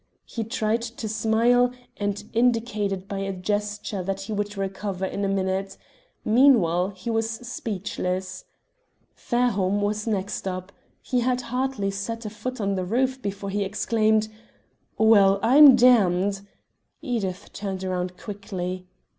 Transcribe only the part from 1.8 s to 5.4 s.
and indicated by a gesture that he would recover in a